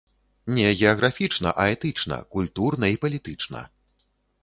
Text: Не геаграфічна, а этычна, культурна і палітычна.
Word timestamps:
Не 0.55 0.63
геаграфічна, 0.79 1.53
а 1.65 1.67
этычна, 1.75 2.19
культурна 2.39 2.85
і 2.97 3.01
палітычна. 3.07 3.67